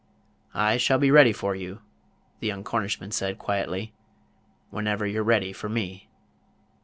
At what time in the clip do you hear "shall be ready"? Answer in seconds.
0.77-1.31